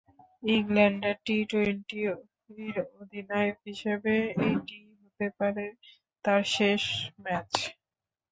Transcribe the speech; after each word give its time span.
ইংল্যান্ডের 0.43 1.17
টি-টোয়েন্টি 1.25 1.99
অধিনায়ক 2.99 3.57
হিসেবে 3.67 4.13
এটিই 4.45 4.59
তাই 4.67 5.01
হতে 5.01 5.27
পারে 5.37 5.65
তাঁর 6.25 6.41
শেষ 6.55 6.83
ম্যাচ। 7.23 7.51